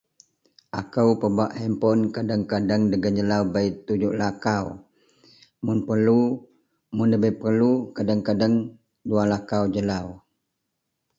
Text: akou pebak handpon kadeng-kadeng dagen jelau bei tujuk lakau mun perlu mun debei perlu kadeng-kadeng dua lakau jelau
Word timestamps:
akou 0.79 1.09
pebak 1.21 1.51
handpon 1.59 1.99
kadeng-kadeng 2.15 2.83
dagen 2.91 3.17
jelau 3.19 3.43
bei 3.53 3.67
tujuk 3.85 4.17
lakau 4.21 4.65
mun 5.65 5.79
perlu 5.87 6.21
mun 6.95 7.09
debei 7.11 7.33
perlu 7.41 7.71
kadeng-kadeng 7.95 8.55
dua 9.09 9.23
lakau 9.31 9.63
jelau 9.75 10.07